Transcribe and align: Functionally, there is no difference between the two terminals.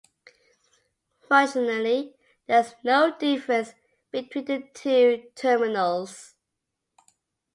Functionally, 1.29 2.15
there 2.47 2.61
is 2.61 2.73
no 2.83 3.15
difference 3.15 3.75
between 4.11 4.45
the 4.45 4.67
two 4.73 5.25
terminals. 5.35 6.33